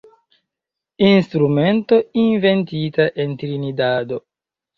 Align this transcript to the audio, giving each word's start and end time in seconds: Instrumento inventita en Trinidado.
Instrumento 1.09 1.99
inventita 2.23 3.05
en 3.13 3.37
Trinidado. 3.37 4.25